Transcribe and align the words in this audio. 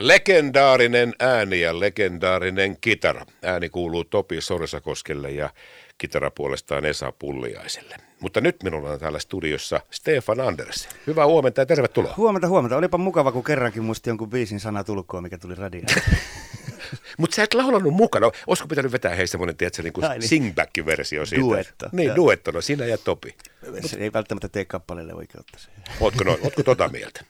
Legendaarinen 0.00 1.14
ääni 1.20 1.60
ja 1.60 1.80
legendaarinen 1.80 2.76
kitara. 2.80 3.26
Ääni 3.42 3.68
kuuluu 3.68 4.04
Topi 4.04 4.40
Sorsakoskelle 4.40 5.30
ja 5.30 5.50
kitara 5.98 6.30
puolestaan 6.30 6.84
Esa 6.84 7.12
Pulliaiselle. 7.18 7.96
Mutta 8.20 8.40
nyt 8.40 8.62
minulla 8.62 8.90
on 8.90 8.98
täällä 8.98 9.18
studiossa 9.18 9.80
Stefan 9.90 10.40
Anders. 10.40 10.88
Hyvää 11.06 11.26
huomenta 11.26 11.60
ja 11.60 11.66
tervetuloa. 11.66 12.14
Huomenta, 12.16 12.48
huomenta. 12.48 12.76
Olipa 12.76 12.98
mukava, 12.98 13.32
kun 13.32 13.44
kerrankin 13.44 13.84
muisti 13.84 14.10
jonkun 14.10 14.30
biisin 14.30 14.60
sana 14.60 14.84
tulkoon, 14.84 15.22
mikä 15.22 15.38
tuli 15.38 15.54
radioon. 15.54 15.86
Mutta 17.18 17.34
sä 17.34 17.42
et 17.42 17.54
laulanut 17.54 17.94
mukana. 17.94 18.30
Olisiko 18.46 18.68
pitänyt 18.68 18.92
vetää 18.92 19.14
heistä 19.14 19.32
semmoinen, 19.32 19.56
tiedätkö, 19.56 19.82
niin 19.82 19.92
kuin 19.92 20.10
niin. 20.10 20.22
singback-versio 20.22 21.26
siitä? 21.26 21.42
Duetto. 21.42 21.88
Niin, 21.92 22.16
duetto, 22.16 22.50
no 22.50 22.60
sinä 22.60 22.86
ja 22.86 22.98
Topi. 22.98 23.36
Se 23.80 23.96
ei 23.96 24.12
välttämättä 24.12 24.48
tee 24.48 24.64
kappaleelle 24.64 25.14
oikeutta. 25.14 25.58
Ootko, 26.00 26.24
no, 26.24 26.38
ootko 26.42 26.62
tota 26.62 26.88
mieltä? 26.88 27.24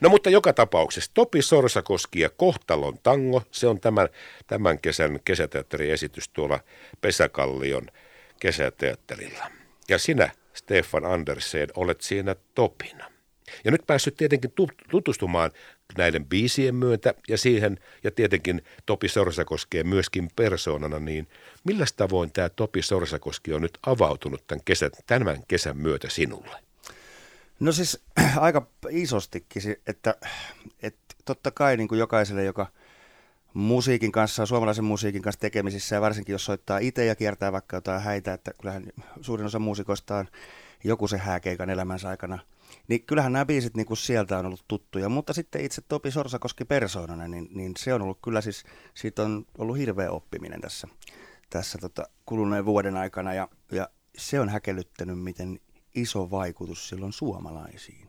No 0.00 0.08
mutta 0.08 0.30
joka 0.30 0.52
tapauksessa 0.52 1.10
Topi 1.14 1.42
Sorsakoski 1.42 2.20
ja 2.20 2.30
Kohtalon 2.30 2.98
tango, 3.02 3.42
se 3.50 3.66
on 3.66 3.80
tämän, 3.80 4.08
tämän 4.46 4.78
kesän 4.80 5.20
kesäteatteriesitys 5.24 6.28
tuolla 6.28 6.60
Pesäkallion 7.00 7.86
kesäteatterilla. 8.40 9.50
Ja 9.88 9.98
sinä, 9.98 10.30
Stefan 10.54 11.04
Andersen, 11.04 11.68
olet 11.74 12.00
siinä 12.00 12.36
Topina. 12.54 13.10
Ja 13.64 13.70
nyt 13.70 13.86
päässyt 13.86 14.16
tietenkin 14.16 14.52
tutustumaan 14.90 15.50
näiden 15.98 16.26
biisien 16.26 16.74
myötä 16.74 17.14
ja 17.28 17.38
siihen, 17.38 17.78
ja 18.04 18.10
tietenkin 18.10 18.62
Topi 18.86 19.08
Sorsakoskeen 19.08 19.88
myöskin 19.88 20.30
persoonana, 20.36 20.98
niin 20.98 21.28
millä 21.64 21.84
tavoin 21.96 22.32
tämä 22.32 22.48
Topi 22.48 22.82
Sorsakoski 22.82 23.52
on 23.52 23.62
nyt 23.62 23.78
avautunut 23.86 24.46
tämän 24.46 24.64
kesän, 24.64 24.90
tämän 25.06 25.38
kesän 25.48 25.76
myötä 25.76 26.08
sinulle? 26.10 26.67
No 27.60 27.72
siis 27.72 28.04
aika 28.36 28.66
isostikin, 28.90 29.76
että, 29.86 30.14
että 30.82 31.14
totta 31.24 31.50
kai 31.50 31.76
niin 31.76 31.88
kuin 31.88 31.98
jokaiselle, 31.98 32.44
joka 32.44 32.66
musiikin 33.54 34.12
kanssa, 34.12 34.46
suomalaisen 34.46 34.84
musiikin 34.84 35.22
kanssa 35.22 35.40
tekemisissä 35.40 35.96
ja 35.96 36.00
varsinkin 36.00 36.32
jos 36.32 36.44
soittaa 36.44 36.78
itse 36.78 37.04
ja 37.04 37.14
kiertää 37.14 37.52
vaikka 37.52 37.76
jotain 37.76 38.02
häitä, 38.02 38.32
että 38.32 38.50
kyllähän 38.60 38.86
suurin 39.20 39.46
osa 39.46 39.58
muusikoista 39.58 40.16
on 40.16 40.28
joku 40.84 41.08
se 41.08 41.18
hääkeikan 41.18 41.70
elämänsä 41.70 42.08
aikana, 42.08 42.38
niin 42.88 43.02
kyllähän 43.02 43.32
nämä 43.32 43.46
biisit 43.46 43.76
niin 43.76 43.86
kuin 43.86 43.96
sieltä 43.96 44.38
on 44.38 44.46
ollut 44.46 44.64
tuttuja, 44.68 45.08
mutta 45.08 45.32
sitten 45.32 45.64
itse 45.64 45.82
Topi 45.88 46.10
Sorsakoski 46.10 46.64
persoonana, 46.64 47.28
niin, 47.28 47.48
niin 47.54 47.72
se 47.78 47.94
on 47.94 48.02
ollut 48.02 48.18
kyllä 48.22 48.40
siis, 48.40 48.64
siitä 48.94 49.22
on 49.22 49.46
ollut 49.58 49.78
hirveä 49.78 50.10
oppiminen 50.10 50.60
tässä, 50.60 50.88
tässä 51.50 51.78
tota, 51.78 52.08
kuluneen 52.26 52.64
vuoden 52.64 52.96
aikana. 52.96 53.34
Ja, 53.34 53.48
ja 53.72 53.88
se 54.16 54.40
on 54.40 54.48
häkellyttänyt, 54.48 55.22
miten 55.22 55.60
iso 55.94 56.30
vaikutus 56.30 56.88
silloin 56.88 57.12
suomalaisiin. 57.12 58.08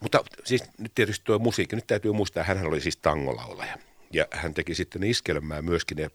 Mutta 0.00 0.24
siis 0.44 0.64
nyt 0.78 0.92
tietysti 0.94 1.24
tuo 1.24 1.38
musiikki, 1.38 1.76
nyt 1.76 1.86
täytyy 1.86 2.12
muistaa, 2.12 2.44
hän 2.44 2.66
oli 2.66 2.80
siis 2.80 2.96
tangolaulaja. 2.96 3.78
Ja 4.12 4.26
hän 4.30 4.54
teki 4.54 4.74
sitten 4.74 5.02
iskelmää 5.02 5.62
myöskin, 5.62 5.98
ja 5.98 6.10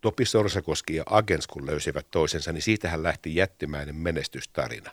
Topi 0.00 0.24
Sorsakoski 0.24 0.94
ja 0.94 1.04
Agens, 1.06 1.46
kun 1.46 1.66
löysivät 1.66 2.10
toisensa, 2.10 2.52
niin 2.52 2.62
siitä 2.62 2.88
hän 2.88 3.02
lähti 3.02 3.34
jättimäinen 3.34 3.96
menestystarina. 3.96 4.90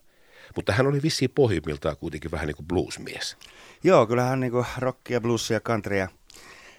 Mutta 0.56 0.74
hän 0.74 0.88
oli 0.88 1.02
vissiin 1.02 1.32
pohjimmiltaan 1.32 1.98
kuitenkin 1.98 2.32
vähän 2.32 2.48
niin 2.48 2.56
kuin 2.56 2.68
bluesmies. 2.68 3.38
Joo, 3.84 4.08
kyllähän 4.08 4.40
niin 4.40 4.52
kuin 4.52 4.66
rockia, 4.78 5.22
bluesia, 5.22 5.60
countrya 5.60 6.08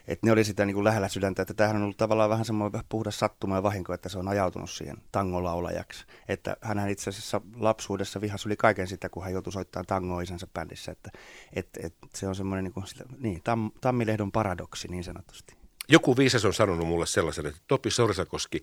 että 0.08 0.26
ne 0.26 0.32
oli 0.32 0.44
sitä 0.44 0.64
niin 0.64 0.74
kuin 0.74 0.84
lähellä 0.84 1.08
sydäntä, 1.08 1.42
että 1.42 1.54
tämähän 1.54 1.76
on 1.76 1.82
ollut 1.82 1.96
tavallaan 1.96 2.30
vähän 2.30 2.44
semmoinen 2.44 2.82
puhdas 2.88 3.18
sattuma 3.18 3.54
ja 3.54 3.62
vahinko, 3.62 3.94
että 3.94 4.08
se 4.08 4.18
on 4.18 4.28
ajautunut 4.28 4.70
siihen 4.70 4.96
tangolaulajaksi. 5.12 6.04
Että 6.28 6.56
hän 6.60 6.90
itse 6.90 7.10
asiassa 7.10 7.40
lapsuudessa 7.56 8.20
vihas 8.20 8.46
oli 8.46 8.56
kaiken 8.56 8.88
sitä, 8.88 9.08
kun 9.08 9.24
hän 9.24 9.32
joutui 9.32 9.52
soittamaan 9.52 9.86
tangoa 9.86 10.22
isänsä 10.22 10.46
bändissä, 10.54 10.92
että 10.92 11.10
et, 11.52 11.68
et, 11.82 11.94
se 12.14 12.28
on 12.28 12.34
semmoinen 12.34 12.64
niin, 12.64 12.72
kuin, 12.72 12.86
niin 13.18 13.42
tam, 13.42 13.70
Tammilehdon 13.80 14.32
paradoksi 14.32 14.88
niin 14.88 15.04
sanotusti. 15.04 15.56
Joku 15.88 16.16
viisas 16.16 16.44
on 16.44 16.54
sanonut 16.54 16.86
mulle 16.86 17.06
sellaisen, 17.06 17.46
että 17.46 17.60
Topi 17.66 17.90
Sorsakoski, 17.90 18.62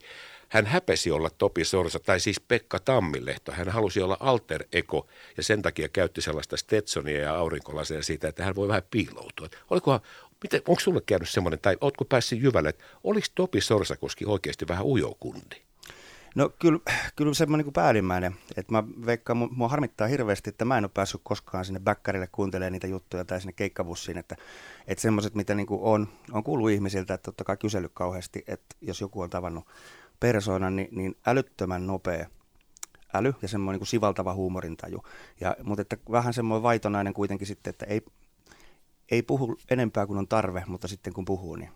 hän 0.49 0.65
häpesi 0.65 1.11
olla 1.11 1.29
Topi 1.29 1.65
Sorsa, 1.65 1.99
tai 1.99 2.19
siis 2.19 2.39
Pekka 2.39 2.79
Tammilehto. 2.79 3.51
Hän 3.51 3.69
halusi 3.69 4.01
olla 4.01 4.17
alter 4.19 4.63
ego 4.71 5.07
ja 5.37 5.43
sen 5.43 5.61
takia 5.61 5.89
käytti 5.89 6.21
sellaista 6.21 6.57
Stetsonia 6.57 7.19
ja 7.19 7.35
aurinkolaseja 7.35 8.03
siitä, 8.03 8.27
että 8.27 8.43
hän 8.45 8.55
voi 8.55 8.67
vähän 8.67 8.83
piiloutua. 8.91 9.47
Olikohan, 9.69 9.99
Miten, 10.43 10.61
onko 10.67 10.79
sulle 10.79 11.01
käynyt 11.05 11.29
semmoinen, 11.29 11.59
tai 11.59 11.77
oletko 11.81 12.05
päässyt 12.05 12.41
jyvälle, 12.41 12.69
että 12.69 12.83
olisi 13.03 13.31
Topi 13.35 13.61
Sorsakoski 13.61 14.25
oikeasti 14.25 14.67
vähän 14.67 14.85
ujokundi? 14.85 15.55
No 16.35 16.49
kyllä, 16.59 16.79
kyllä 17.15 17.33
semmoinen 17.33 17.65
niin 17.65 17.73
päällimmäinen, 17.73 18.35
että 18.57 18.71
mä 18.71 18.83
veikkaan, 19.05 19.49
mua 19.51 19.67
harmittaa 19.67 20.07
hirveästi, 20.07 20.49
että 20.49 20.65
mä 20.65 20.77
en 20.77 20.83
ole 20.83 20.91
päässyt 20.93 21.21
koskaan 21.23 21.65
sinne 21.65 21.79
bäkkärille 21.79 22.27
kuuntelemaan 22.31 22.71
niitä 22.73 22.87
juttuja 22.87 23.25
tai 23.25 23.41
sinne 23.41 23.53
keikkabussiin, 23.53 24.17
että, 24.17 24.35
että 24.87 25.01
semmoiset, 25.01 25.35
mitä 25.35 25.55
niin 25.55 25.67
on, 25.69 26.07
on 26.31 26.43
kuullut 26.43 26.71
ihmisiltä, 26.71 27.13
että 27.13 27.25
totta 27.25 27.43
kai 27.43 27.57
kysellyt 27.57 27.91
kauheasti, 27.93 28.43
että 28.47 28.75
jos 28.81 29.01
joku 29.01 29.21
on 29.21 29.29
tavannut 29.29 29.67
persoonan, 30.19 30.75
niin, 30.75 30.87
niin 30.91 31.17
älyttömän 31.25 31.87
nopea 31.87 32.25
äly 33.13 33.33
ja 33.41 33.47
semmoinen 33.47 33.79
niin 33.79 33.87
sivaltava 33.87 34.33
huumorintaju. 34.33 35.03
Ja, 35.41 35.55
mutta 35.63 35.81
että 35.81 35.97
vähän 36.11 36.33
semmoinen 36.33 36.63
vaitonainen 36.63 37.13
kuitenkin 37.13 37.47
sitten, 37.47 37.71
että 37.71 37.85
ei, 37.85 38.01
ei 39.13 39.23
puhu 39.23 39.57
enempää 39.69 40.07
kuin 40.07 40.19
on 40.19 40.27
tarve, 40.27 40.63
mutta 40.67 40.87
sitten 40.87 41.13
kun 41.13 41.25
puhuu, 41.25 41.55
niin 41.55 41.69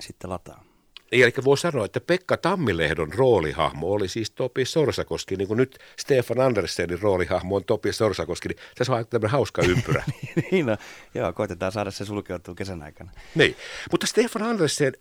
sitten 0.00 0.30
lataa. 0.30 0.64
Niin, 1.12 1.24
eli 1.24 1.32
voi 1.44 1.58
sanoa, 1.58 1.84
että 1.84 2.00
Pekka 2.00 2.36
Tammilehdon 2.36 3.12
roolihahmo 3.12 3.92
oli 3.92 4.08
siis 4.08 4.30
Topi 4.30 4.64
Sorsakoski, 4.64 5.36
niin 5.36 5.48
kuin 5.48 5.58
nyt 5.58 5.78
Stefan 5.98 6.40
Andersenin 6.40 7.02
roolihahmo 7.02 7.56
on 7.56 7.64
Topi 7.64 7.92
Sorsakoski, 7.92 8.48
niin 8.48 8.58
tässä 8.74 8.92
on 8.92 8.96
aika 8.96 9.10
tämmöinen 9.10 9.30
hauska 9.30 9.62
ympyrä. 9.62 10.04
niin, 10.50 10.66
no, 10.66 10.76
joo, 11.14 11.32
koitetaan 11.32 11.72
saada 11.72 11.90
se 11.90 12.04
sulkeutua 12.04 12.54
kesän 12.54 12.82
aikana. 12.82 13.10
Niin, 13.34 13.56
mutta 13.90 14.06
Stefan 14.06 14.42
Andersen, 14.42 14.92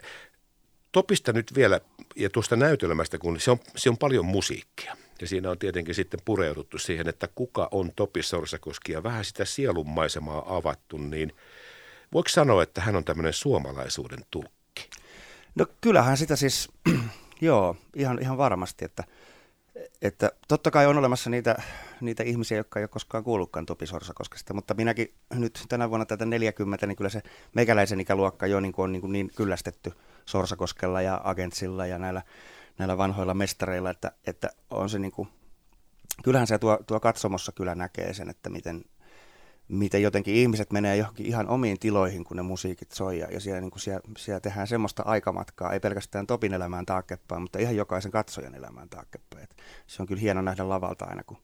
Topista 0.92 1.34
nyt 1.34 1.56
vielä, 1.56 1.82
ja 2.16 2.30
tuosta 2.30 2.56
näytelmästä, 2.56 3.18
kun 3.18 3.40
se 3.40 3.52
on, 3.52 3.58
se 3.76 3.90
on 3.90 3.98
paljon 3.98 4.26
musiikkia. 4.26 4.98
Ja 5.22 5.28
siinä 5.28 5.52
on 5.52 5.60
tietenkin 5.60 5.96
sitten 5.96 6.20
pureuduttu 6.26 6.78
siihen, 6.78 7.08
että 7.10 7.28
kuka 7.36 7.68
on 7.72 7.92
Topi 7.96 8.24
Sorsakoski 8.24 8.92
ja 8.92 9.04
vähän 9.04 9.26
sitä 9.26 9.46
sielunmaisemaa 9.46 10.56
avattu, 10.58 10.98
niin 10.98 11.34
voiko 12.14 12.30
sanoa, 12.30 12.64
että 12.64 12.82
hän 12.82 12.96
on 12.96 13.04
tämmöinen 13.04 13.34
suomalaisuuden 13.34 14.20
tulkki? 14.32 14.90
No 15.56 15.66
kyllähän 15.82 16.18
sitä 16.18 16.36
siis, 16.36 16.70
joo, 17.42 17.76
ihan, 17.96 18.20
ihan 18.22 18.38
varmasti, 18.38 18.86
että, 18.86 19.04
että 20.02 20.32
totta 20.48 20.72
kai 20.72 20.86
on 20.86 20.98
olemassa 20.98 21.30
niitä, 21.30 21.62
niitä 22.02 22.24
ihmisiä, 22.24 22.58
jotka 22.58 22.80
ei 22.80 22.84
ole 22.84 22.88
koskaan 22.88 23.24
kuullutkaan 23.24 23.66
Topi 23.66 23.88
Sorsakoskesta, 23.88 24.54
mutta 24.54 24.74
minäkin 24.74 25.14
nyt 25.34 25.66
tänä 25.70 25.90
vuonna 25.90 26.06
tätä 26.06 26.26
40, 26.26 26.88
niin 26.88 26.96
kyllä 26.96 27.10
se 27.10 27.22
meikäläisen 27.56 28.00
ikäluokka 28.00 28.48
jo 28.48 28.60
niin 28.60 28.74
on 28.78 28.92
niin, 28.92 29.12
niin 29.12 29.32
kyllästetty 29.36 29.94
Sorsakoskella 30.26 31.02
ja 31.02 31.22
Agentsilla 31.24 31.86
ja 31.86 32.00
näillä 32.00 32.22
näillä 32.80 32.98
vanhoilla 32.98 33.34
mestareilla, 33.34 33.90
että, 33.90 34.12
että 34.28 34.50
on 34.70 34.90
se 34.90 35.00
niin 35.00 35.12
kuin, 35.12 35.30
kyllähän 36.24 36.48
se 36.48 36.58
tuo, 36.58 36.80
tuo 36.88 37.00
katsomossa 37.00 37.52
kyllä 37.52 37.76
näkee 37.76 38.14
sen, 38.14 38.30
että 38.30 38.50
miten, 38.50 38.86
miten 39.68 40.02
jotenkin 40.02 40.36
ihmiset 40.36 40.72
menee 40.72 40.98
johonkin 40.98 41.26
ihan 41.26 41.48
omiin 41.48 41.80
tiloihin, 41.80 42.24
kun 42.24 42.38
ne 42.38 42.44
musiikit 42.44 42.92
soi, 42.92 43.20
ja 43.20 43.40
siellä, 43.40 43.62
niin 43.62 43.72
kuin 43.72 43.82
siellä, 43.82 44.02
siellä 44.18 44.40
tehdään 44.40 44.68
semmoista 44.68 45.04
aikamatkaa, 45.04 45.74
ei 45.74 45.80
pelkästään 45.80 46.28
Topin 46.28 46.54
elämään 46.54 46.86
taakkepäin, 46.86 47.42
mutta 47.42 47.60
ihan 47.60 47.76
jokaisen 47.76 48.12
katsojan 48.12 48.56
elämään 48.56 48.90
taakkepäin. 48.90 49.48
Se 49.88 50.02
on 50.02 50.08
kyllä 50.08 50.22
hieno 50.22 50.42
nähdä 50.42 50.70
lavalta 50.70 51.06
aina, 51.06 51.24
kun 51.24 51.38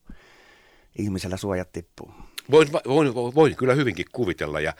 ihmisellä 0.97 1.37
suojat 1.37 1.71
tippuu. 1.71 2.11
Voin, 2.51 2.67
voin, 2.87 3.15
voin 3.15 3.55
kyllä 3.55 3.73
hyvinkin 3.73 4.05
kuvitella, 4.11 4.59
ja 4.59 4.73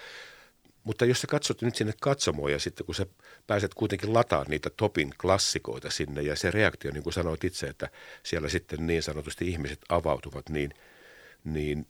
mutta 0.85 1.05
jos 1.05 1.21
sä 1.21 1.27
katsot 1.27 1.61
nyt 1.61 1.75
sinne 1.75 1.93
katsomoon 2.01 2.51
ja 2.51 2.59
sitten 2.59 2.85
kun 2.85 2.95
sä 2.95 3.05
pääset 3.47 3.73
kuitenkin 3.73 4.13
lataamaan 4.13 4.49
niitä 4.49 4.69
topin 4.69 5.13
klassikoita 5.21 5.89
sinne 5.89 6.21
ja 6.21 6.35
se 6.35 6.51
reaktio, 6.51 6.91
niin 6.91 7.03
kuin 7.03 7.13
sanoit 7.13 7.43
itse, 7.43 7.67
että 7.67 7.89
siellä 8.23 8.49
sitten 8.49 8.87
niin 8.87 9.03
sanotusti 9.03 9.49
ihmiset 9.49 9.79
avautuvat, 9.89 10.49
niin, 10.49 10.73
niin 11.43 11.87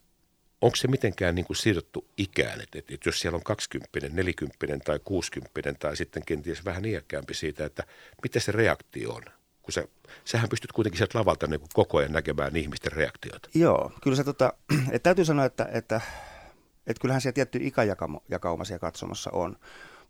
onko 0.60 0.76
se 0.76 0.88
mitenkään 0.88 1.34
niin 1.34 1.44
kuin 1.44 1.56
sidottu 1.56 2.08
ikään, 2.16 2.60
että, 2.60 2.78
että 2.78 3.08
jos 3.08 3.20
siellä 3.20 3.36
on 3.36 3.42
20, 3.42 4.08
40 4.08 4.78
tai 4.84 5.00
60 5.04 5.74
tai 5.78 5.96
sitten 5.96 6.22
kenties 6.26 6.64
vähän 6.64 6.84
iäkkäämpi 6.84 7.34
siitä, 7.34 7.64
että 7.64 7.84
miten 8.22 8.42
se 8.42 8.52
reaktio 8.52 9.12
on? 9.12 9.22
Kun 9.62 9.72
sä, 9.72 9.88
sähän 10.24 10.48
pystyt 10.48 10.72
kuitenkin 10.72 10.98
sieltä 10.98 11.18
lavalta 11.18 11.46
niin 11.46 11.60
kuin 11.60 11.70
koko 11.74 11.98
ajan 11.98 12.12
näkemään 12.12 12.56
ihmisten 12.56 12.92
reaktioita. 12.92 13.48
Joo, 13.54 13.92
kyllä 14.02 14.16
se 14.16 14.24
tota, 14.24 14.52
että 14.92 14.98
täytyy 14.98 15.24
sanoa, 15.24 15.44
että, 15.44 15.68
että 15.72 16.00
että 16.86 17.00
kyllähän 17.00 17.20
siellä 17.20 17.34
tietty 17.34 17.58
ikäjakauma 17.62 18.64
siellä 18.64 18.80
katsomassa 18.80 19.30
on, 19.30 19.56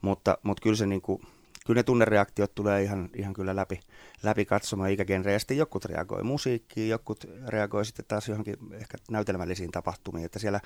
mutta, 0.00 0.38
mutta 0.42 0.62
kyllä, 0.62 0.76
se 0.76 0.86
niin 0.86 1.02
kuin, 1.02 1.22
kyllä 1.66 1.78
ne 1.78 1.82
tunnereaktiot 1.82 2.54
tulee 2.54 2.82
ihan, 2.82 3.10
ihan 3.14 3.34
kyllä 3.34 3.56
läpi, 3.56 3.80
läpi 4.22 4.44
katsomaan 4.44 4.90
ikägenrejä. 4.90 5.38
Sitten 5.38 5.56
jokut 5.56 5.84
reagoi 5.84 6.22
musiikkiin, 6.22 6.88
jokut 6.88 7.24
reagoi 7.48 7.84
sitten 7.84 8.04
taas 8.08 8.28
johonkin 8.28 8.56
ehkä 8.72 8.98
näytelmällisiin 9.10 9.70
tapahtumiin. 9.70 10.24
Että 10.24 10.38
siellä, 10.38 10.60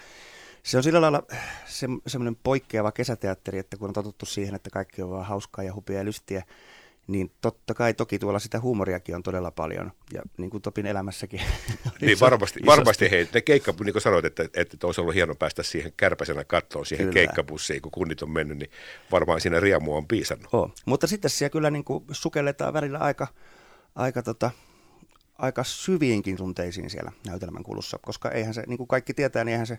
se 0.62 0.76
on 0.76 0.82
sillä 0.82 1.00
lailla 1.00 1.22
se, 1.66 1.86
semmoinen 2.06 2.36
poikkeava 2.42 2.92
kesäteatteri, 2.92 3.58
että 3.58 3.76
kun 3.76 3.88
on 3.88 3.94
totuttu 3.94 4.26
siihen, 4.26 4.54
että 4.54 4.70
kaikki 4.70 5.02
on 5.02 5.10
vaan 5.10 5.26
hauskaa 5.26 5.64
ja 5.64 5.74
hupia 5.74 5.98
ja 5.98 6.04
lystiä, 6.04 6.42
niin 7.12 7.32
totta 7.40 7.74
kai 7.74 7.94
toki 7.94 8.18
tuolla 8.18 8.38
sitä 8.38 8.60
huumoriakin 8.60 9.14
on 9.14 9.22
todella 9.22 9.50
paljon, 9.50 9.92
ja 10.12 10.22
niin 10.36 10.50
kuin 10.50 10.62
Topin 10.62 10.86
elämässäkin. 10.86 11.40
niin 12.00 12.20
varmasti, 12.20 12.60
varmasti 12.66 13.10
hei, 13.10 13.28
ne 13.34 13.40
keikka, 13.40 13.74
niin 13.84 13.92
kuin 13.92 14.02
sanoit, 14.02 14.24
että, 14.24 14.48
että 14.54 14.86
olisi 14.86 15.00
ollut 15.00 15.14
hieno 15.14 15.34
päästä 15.34 15.62
siihen 15.62 15.92
kärpäisenä 15.96 16.44
kattoon 16.44 16.86
siihen 16.86 17.06
kyllä. 17.06 17.14
keikkabussiin, 17.14 17.82
kun 17.82 17.92
kunnit 17.92 18.22
on 18.22 18.30
mennyt, 18.30 18.58
niin 18.58 18.70
varmaan 19.12 19.40
siinä 19.40 19.60
riemua 19.60 19.96
on 19.96 20.08
piisannut. 20.08 20.54
Oh. 20.54 20.72
Mutta 20.86 21.06
sitten 21.06 21.30
siellä 21.30 21.52
kyllä 21.52 21.70
niin 21.70 21.84
kuin 21.84 22.04
sukelletaan 22.12 22.72
välillä 22.72 22.98
aika, 22.98 23.26
aika 23.94 24.22
tota, 24.22 24.50
aika 25.38 25.64
syviinkin 25.64 26.36
tunteisiin 26.36 26.90
siellä 26.90 27.12
näytelmän 27.26 27.62
kulussa, 27.62 27.98
koska 28.02 28.30
eihän 28.30 28.54
se, 28.54 28.64
niin 28.66 28.78
kuin 28.78 28.88
kaikki 28.88 29.14
tietää, 29.14 29.44
niin 29.44 29.52
eihän 29.52 29.66
se 29.66 29.78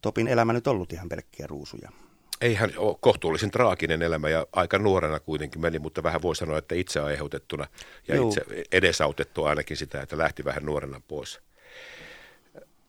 Topin 0.00 0.28
elämä 0.28 0.52
nyt 0.52 0.66
ollut 0.66 0.92
ihan 0.92 1.08
pelkkiä 1.08 1.46
ruusuja. 1.46 1.90
Eihän 2.40 2.72
ole 2.76 2.96
kohtuullisen 3.00 3.50
traaginen 3.50 4.02
elämä 4.02 4.28
ja 4.28 4.46
aika 4.52 4.78
nuorena 4.78 5.20
kuitenkin 5.20 5.60
meni, 5.60 5.78
mutta 5.78 6.02
vähän 6.02 6.22
voi 6.22 6.36
sanoa, 6.36 6.58
että 6.58 6.74
itse 6.74 7.00
aiheutettuna 7.00 7.66
ja 8.08 8.16
Juu. 8.16 8.28
itse 8.28 8.44
edesautettu 8.72 9.44
ainakin 9.44 9.76
sitä, 9.76 10.02
että 10.02 10.18
lähti 10.18 10.44
vähän 10.44 10.64
nuorena 10.64 11.00
pois. 11.08 11.40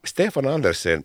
Stefan 0.06 0.48
Andersen, 0.48 1.04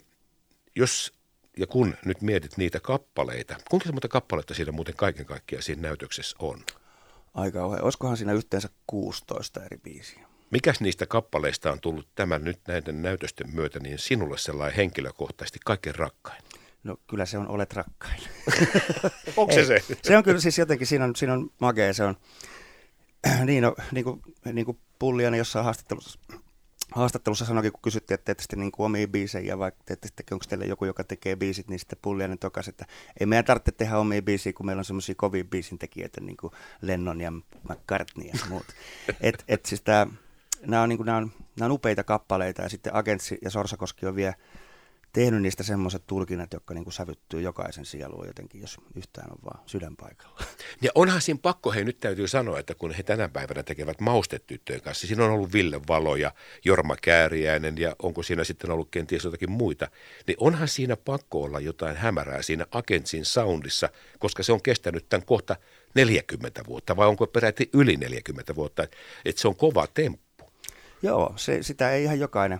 jos 0.77 1.13
ja 1.57 1.67
kun 1.67 1.95
nyt 2.05 2.23
mietit 2.23 2.57
niitä 2.57 2.81
kappaleita, 2.81 3.57
kuinka 3.71 3.93
monta 3.93 4.09
kappaletta 4.09 4.55
siinä 4.55 4.73
muuten 4.73 4.97
kaiken 4.97 5.27
kaikkiaan 5.27 5.63
siinä 5.63 5.83
näytöksessä 5.83 6.37
on? 6.39 6.61
Aika 7.35 7.65
ohe. 7.65 7.81
Olisikohan 7.81 8.17
siinä 8.17 8.33
yhteensä 8.33 8.69
16 8.87 9.65
eri 9.65 9.79
biisiä? 9.79 10.27
Mikäs 10.51 10.81
niistä 10.81 11.07
kappaleista 11.07 11.73
on 11.73 11.81
tullut 11.81 12.09
tämän 12.15 12.45
nyt 12.45 12.59
näiden 12.69 13.03
näytösten 13.03 13.55
myötä 13.55 13.81
niin 13.81 13.99
sinulle 13.99 14.39
sellainen 14.39 14.77
henkilökohtaisesti 14.77 15.59
kaikkein 15.65 15.95
rakkain? 15.95 16.43
No 16.85 16.97
kyllä 17.07 17.27
se 17.27 17.39
on 17.39 17.49
Olet 17.49 17.73
rakkain. 17.73 18.21
Onko 19.37 19.53
se 19.55 19.65
se? 19.65 19.81
Se 20.03 20.17
on 20.17 20.25
kyllä 20.25 20.41
siis 20.41 20.59
jotenkin, 20.59 20.87
siinä 20.87 21.05
on, 21.05 21.17
siinä 21.17 21.33
on 21.33 21.51
magea, 21.61 21.93
se 21.93 22.05
on 22.05 22.17
niin, 23.47 23.63
no, 23.63 23.77
niin 23.93 24.05
kuin, 24.05 24.23
niin 24.53 24.67
kuin 24.67 24.79
Pulliainen 24.99 25.39
jossain 25.39 25.65
haastattelussa, 25.65 26.19
haastattelussa 26.95 27.45
sanoikin, 27.45 27.73
kun 27.73 27.83
kysyttiin, 27.83 28.15
että 28.15 28.25
teette 28.25 28.43
sitten 28.43 28.59
niin 28.59 28.73
kuin 28.73 28.87
omia 28.87 29.09
biisejä, 29.09 29.59
vai 29.59 29.73
teette 29.85 30.09
sitten, 30.09 30.27
onko 30.31 30.45
teille 30.49 30.67
joku, 30.67 30.85
joka 30.85 31.05
tekee 31.05 31.37
biisit, 31.37 31.69
niin 31.69 31.79
sitten 31.79 31.99
Pulliainen 32.03 32.39
tokasi, 32.39 32.71
että 32.71 32.87
ei 33.21 33.27
meidän 33.27 33.45
tarvitse 33.45 33.73
tehdä 33.73 33.99
omia 33.99 34.23
biisejä, 34.23 34.53
kun 34.53 34.67
meillä 34.67 34.81
on 34.81 34.85
semmoisia 34.85 35.15
kovia 35.15 35.45
biisintekijöitä, 35.45 36.21
niin 36.21 36.37
kuin 36.37 36.53
Lennon 36.81 37.21
ja 37.21 37.31
McCartney 37.69 38.27
ja 38.27 38.35
muut. 38.49 38.67
et, 39.21 39.45
et 39.49 39.67
siis 39.67 39.81
tämä 39.81 40.07
nämä 40.67 40.83
on, 40.83 40.89
niin 40.89 40.97
kuin, 40.97 41.07
nämä, 41.07 41.19
on, 41.19 41.33
nämä 41.59 41.67
on 41.67 41.73
upeita 41.73 42.05
kappaleita 42.05 42.63
ja 42.63 42.69
sitten 42.69 42.95
Agentsi 42.95 43.39
ja 43.43 43.51
Sorsakoski 43.51 44.07
on 44.07 44.17
vielä 44.17 44.35
tehnyt 45.15 45.43
niistä 45.43 45.63
semmoiset 45.63 46.07
tulkinnat, 46.07 46.53
jotka 46.53 46.75
niin 46.75 46.85
kuin 46.85 46.95
sävyttyy 46.95 47.41
jokaisen 47.41 47.85
sieluun 47.85 48.27
jotenkin, 48.27 48.61
jos 48.61 48.77
yhtään 48.95 49.33
on 49.33 49.39
vaan 49.45 49.61
sydänpaikalla. 49.67 50.41
Ja 50.83 50.91
onhan 50.95 51.21
siinä 51.21 51.41
pakko, 51.43 51.73
hei 51.73 51.85
nyt 51.85 52.01
täytyy 52.01 52.29
sanoa, 52.29 52.59
että 52.59 52.75
kun 52.75 52.93
he 52.93 53.03
tänä 53.03 53.29
päivänä 53.29 53.63
tekevät 53.63 54.01
maustetyttöjen 54.01 54.81
kanssa, 54.83 55.07
siinä 55.07 55.25
on 55.25 55.31
ollut 55.31 55.53
Ville 55.53 55.81
Valo 55.89 56.17
ja 56.17 56.33
Jorma 56.65 56.97
Kääriäinen 57.03 57.79
ja 57.79 57.97
onko 58.03 58.23
siinä 58.23 58.45
sitten 58.45 58.71
ollut 58.71 58.89
kenties 58.91 59.25
jotakin 59.25 59.51
muita, 59.51 59.89
niin 60.27 60.37
onhan 60.41 60.69
siinä 60.69 60.97
pakko 60.97 61.43
olla 61.43 61.61
jotain 61.61 61.97
hämärää 61.97 62.43
siinä 62.43 62.67
Agentsin 62.71 63.25
soundissa, 63.25 63.89
koska 64.19 64.43
se 64.43 64.53
on 64.53 64.63
kestänyt 64.63 65.09
tämän 65.09 65.27
kohta 65.27 65.57
40 65.95 66.63
vuotta 66.67 66.97
vai 66.97 67.07
onko 67.07 67.27
peräti 67.27 67.71
yli 67.73 67.97
40 67.97 68.55
vuotta, 68.55 68.83
että 69.25 69.43
se 69.43 69.49
on 69.49 69.57
kova 69.57 69.87
temppu. 69.87 70.25
Joo, 71.03 71.33
se, 71.37 71.63
sitä 71.63 71.93
ei 71.93 72.05
ihan 72.05 72.21
jokainen, 72.21 72.59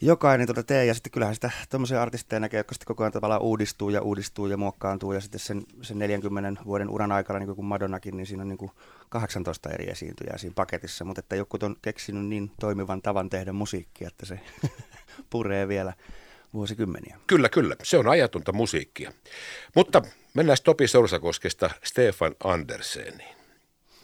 jokainen 0.00 0.46
tuota 0.46 0.62
tee. 0.62 0.84
Ja 0.84 0.94
sitten 0.94 1.10
kyllähän 1.10 1.34
sitä 1.34 1.50
tuommoisia 1.70 2.02
artisteja 2.02 2.40
näkee, 2.40 2.58
jotka 2.58 2.74
sitten 2.74 2.86
koko 2.86 3.02
ajan 3.02 3.12
tavallaan 3.12 3.42
uudistuu 3.42 3.90
ja 3.90 4.02
uudistuu 4.02 4.46
ja 4.46 4.56
muokkaantuu. 4.56 5.12
Ja 5.12 5.20
sitten 5.20 5.40
sen, 5.40 5.62
sen 5.82 5.98
40 5.98 6.64
vuoden 6.64 6.90
uran 6.90 7.12
aikana, 7.12 7.38
niin 7.38 7.54
kuin 7.54 7.66
Madonnakin, 7.66 8.16
niin 8.16 8.26
siinä 8.26 8.42
on 8.42 8.48
niin 8.48 8.58
kuin 8.58 8.70
18 9.08 9.70
eri 9.70 9.90
esiintyjää 9.90 10.38
siinä 10.38 10.54
paketissa. 10.54 11.04
Mutta 11.04 11.20
että 11.20 11.36
joku 11.36 11.58
on 11.62 11.76
keksinyt 11.82 12.26
niin 12.26 12.50
toimivan 12.60 13.02
tavan 13.02 13.30
tehdä 13.30 13.52
musiikkia, 13.52 14.08
että 14.08 14.26
se 14.26 14.40
puree 15.30 15.68
vielä 15.68 15.92
vuosikymmeniä. 16.54 17.18
Kyllä, 17.26 17.48
kyllä. 17.48 17.76
Se 17.82 17.98
on 17.98 18.08
ajatonta 18.08 18.52
musiikkia. 18.52 19.12
Mutta 19.76 20.02
mennään 20.34 20.58
Topi 20.64 20.88
Sorsakoskesta 20.88 21.70
Stefan 21.84 22.34
Anderseniin. 22.44 23.35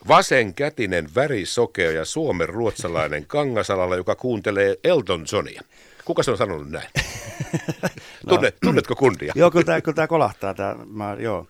Vasenkätinen, 0.08 1.08
värisokea 1.14 1.90
ja 1.90 2.04
suomen 2.04 2.49
ruotsalainen 2.49 3.26
kangasalalla, 3.37 3.96
joka 3.96 4.14
kuuntelee 4.14 4.76
Elton 4.84 5.25
Johnia. 5.32 5.62
Kuka 6.04 6.22
se 6.22 6.31
on 6.31 6.37
sanonut 6.37 6.70
näin? 6.70 6.88
Tunne, 8.28 8.49
no. 8.49 8.56
Tunnetko 8.60 8.96
kundia? 8.96 9.32
joo, 9.37 9.50
kyllä 9.50 9.64
tämä, 9.64 9.81
kyllä 9.81 9.96
tämä 9.96 10.06
kolahtaa. 10.06 10.54
Tämä, 10.54 10.76
mä, 10.87 11.16
joo. 11.19 11.46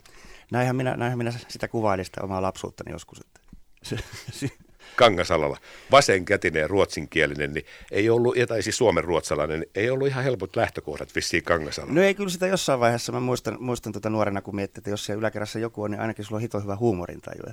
Näinhän, 0.51 0.77
minä, 0.77 0.97
näinhän 0.97 1.19
minä 1.19 1.33
sitä 1.49 1.69
kuvailin 1.69 2.05
sitä 2.05 2.21
omaa 2.23 2.43
lapsuuttani 2.43 2.93
joskus. 2.93 3.21
Että 3.21 3.41
Kangasalalla, 4.97 5.59
vasenkätinen 5.91 6.61
ja 6.61 6.69
ruotsinkielinen, 6.69 7.55
niin 7.55 7.67
ei 7.91 8.11
ollut, 8.11 8.37
tai 8.49 8.63
siis 8.63 8.77
suomen 8.77 9.05
ruotsalainen, 9.05 9.61
niin 9.61 9.71
ei 9.75 9.91
ollut 9.91 10.09
ihan 10.09 10.25
helpot 10.25 10.57
lähtökohdat 10.57 11.15
vissiin 11.15 11.43
Kangasalalla. 11.43 11.95
No 11.95 12.03
ei 12.03 12.15
kyllä 12.15 12.31
sitä 12.31 12.47
jossain 12.47 12.81
vaiheessa, 12.81 13.13
mä 13.13 13.21
muistan, 13.21 13.57
muistan 13.61 13.93
tuota 13.93 14.11
nuorena, 14.11 14.43
kun 14.43 14.57
miettii, 14.57 14.81
että 14.81 14.91
jos 14.91 15.07
siellä 15.07 15.21
yläkerrassa 15.21 15.59
joku 15.59 15.83
on, 15.83 15.91
niin 15.91 16.01
ainakin 16.01 16.25
sulla 16.25 16.37
on 16.37 16.43
hito 16.43 16.61
hyvä 16.61 16.77
huumorintaju. 16.77 17.43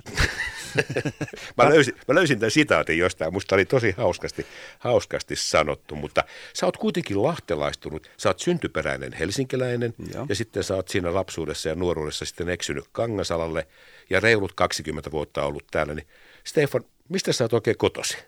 mä, 1.56 1.68
löysin, 1.68 1.94
mä 2.08 2.14
löysin 2.14 2.38
tämän 2.38 2.50
sitaatin 2.50 2.98
jostain, 2.98 3.32
musta 3.32 3.54
oli 3.54 3.64
tosi 3.64 3.94
hauskasti, 3.96 4.46
hauskasti 4.78 5.36
sanottu, 5.36 5.96
mutta 5.96 6.24
sä 6.54 6.66
oot 6.66 6.76
kuitenkin 6.76 7.22
lahtelaistunut, 7.22 8.10
sä 8.16 8.28
oot 8.28 8.38
syntyperäinen 8.38 9.12
helsinkiläinen 9.12 9.94
Joo. 10.14 10.26
ja 10.28 10.34
sitten 10.34 10.64
sä 10.64 10.74
oot 10.74 10.88
siinä 10.88 11.14
lapsuudessa 11.14 11.68
ja 11.68 11.74
nuoruudessa 11.74 12.24
sitten 12.24 12.48
eksynyt 12.48 12.84
Kangasalalle 12.92 13.66
ja 14.10 14.20
reilut 14.20 14.52
20 14.52 15.10
vuotta 15.10 15.44
ollut 15.44 15.64
täällä, 15.70 15.94
niin 15.94 16.06
Stefan, 16.44 16.84
mistä 17.10 17.32
sä 17.32 17.44
oot 17.44 17.52
oikein 17.52 17.78
kotosi? 17.78 18.18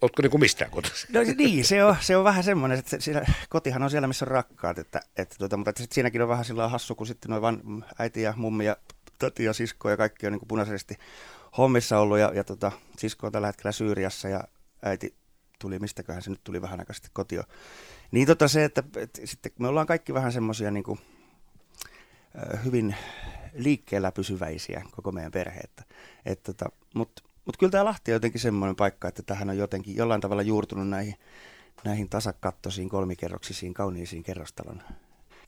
Oletko 0.00 0.22
niin 0.22 0.30
kuin 0.30 0.40
mistään 0.40 0.70
kotosi? 0.70 1.06
No 1.12 1.20
niin, 1.36 1.64
se 1.64 1.84
on, 1.84 1.96
se 2.00 2.16
on 2.16 2.24
vähän 2.24 2.44
semmoinen, 2.44 2.78
että 2.78 2.96
siellä, 3.00 3.26
kotihan 3.48 3.82
on 3.82 3.90
siellä, 3.90 4.08
missä 4.08 4.24
on 4.24 4.30
rakkaat, 4.30 4.78
että, 4.78 5.00
että 5.16 5.34
tuota, 5.38 5.56
mutta 5.56 5.70
että 5.70 5.94
siinäkin 5.94 6.22
on 6.22 6.28
vähän 6.28 6.44
sillä 6.44 6.68
hassu, 6.68 6.94
kun 6.94 7.06
sitten 7.06 7.30
noin 7.30 7.42
van, 7.42 7.84
äiti 7.98 8.22
ja 8.22 8.34
mummi 8.36 8.64
ja 8.64 8.76
tati 9.18 9.44
ja 9.44 9.52
sisko 9.52 9.90
ja 9.90 9.96
kaikki 9.96 10.26
on 10.26 10.32
niin 10.32 10.40
kuin 10.40 10.48
punaisesti 10.48 10.96
hommissa 11.58 11.98
ollut 11.98 12.18
ja, 12.18 12.32
ja 12.34 12.44
tota, 12.44 12.72
sisko 12.98 13.26
on 13.26 13.32
tällä 13.32 13.46
hetkellä 13.46 13.72
Syyriassa 13.72 14.28
ja 14.28 14.44
äiti 14.82 15.14
tuli, 15.58 15.78
mistäköhän 15.78 16.22
se 16.22 16.30
nyt 16.30 16.44
tuli 16.44 16.62
vähän 16.62 16.80
aikaa 16.80 16.94
sitten 16.94 17.10
kotio. 17.12 17.42
Niin 18.10 18.26
tota 18.26 18.48
se, 18.48 18.64
että, 18.64 18.82
että 18.96 19.20
sitten 19.24 19.52
me 19.58 19.68
ollaan 19.68 19.86
kaikki 19.86 20.14
vähän 20.14 20.32
semmoisia 20.32 20.70
niin 20.70 20.84
kuin, 20.84 20.98
hyvin 22.64 22.96
liikkeellä 23.52 24.12
pysyväisiä 24.12 24.82
koko 24.90 25.12
meidän 25.12 25.32
perhe. 25.32 25.60
Että, 25.60 25.84
et 26.26 26.42
tota, 26.42 26.66
Mutta 27.44 27.46
mut 27.46 27.56
kyllä 27.56 27.70
tämä 27.70 27.84
Lahti 27.84 28.10
on 28.10 28.14
jotenkin 28.14 28.40
semmoinen 28.40 28.76
paikka, 28.76 29.08
että 29.08 29.22
tähän 29.22 29.50
on 29.50 29.58
jotenkin 29.58 29.96
jollain 29.96 30.20
tavalla 30.20 30.42
juurtunut 30.42 30.88
näihin, 30.88 31.14
näihin 31.84 32.08
tasakattoisiin 32.08 32.88
kolmikerroksisiin 32.88 33.74
kauniisiin 33.74 34.22
kerrostalon 34.22 34.82